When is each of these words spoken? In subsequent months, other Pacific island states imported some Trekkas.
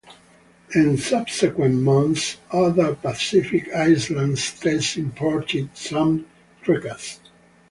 In 0.73 0.97
subsequent 0.97 1.75
months, 1.75 2.37
other 2.51 2.95
Pacific 2.95 3.69
island 3.71 4.39
states 4.39 4.97
imported 4.97 5.77
some 5.77 6.25
Trekkas. 6.63 7.19